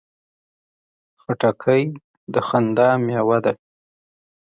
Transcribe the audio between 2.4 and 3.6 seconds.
خندا مېوه ده.